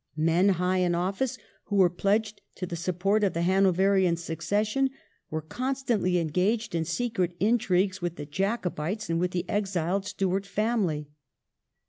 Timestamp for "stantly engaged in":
5.75-6.85